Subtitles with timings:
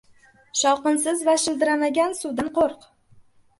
[0.61, 2.91] •Shovqinsiz va shildiramagan suvdan qo‘rq.